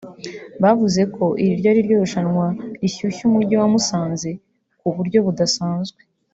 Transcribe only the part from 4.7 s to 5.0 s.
ku